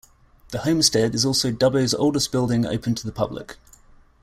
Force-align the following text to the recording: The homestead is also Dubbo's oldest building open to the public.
The 0.49 0.57
homestead 0.61 1.13
is 1.13 1.25
also 1.25 1.51
Dubbo's 1.51 1.93
oldest 1.93 2.31
building 2.31 2.65
open 2.65 2.95
to 2.95 3.05
the 3.05 3.11
public. 3.11 3.57